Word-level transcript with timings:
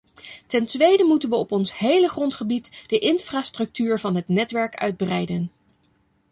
Ten 0.47 0.65
tweede 0.65 1.03
moeten 1.03 1.29
we 1.29 1.35
op 1.35 1.51
ons 1.51 1.77
hele 1.77 2.07
grondgebied 2.09 2.71
de 2.87 2.99
infrastructuur 2.99 3.99
van 3.99 4.15
het 4.15 4.27
netwerk 4.27 4.75
uitbreiden. 4.75 5.51